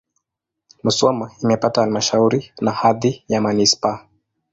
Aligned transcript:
Musoma 0.83 1.31
imepata 1.43 1.81
halmashauri 1.81 2.51
na 2.61 2.71
hadhi 2.71 3.23
ya 3.27 3.41
manisipaa. 3.41 3.99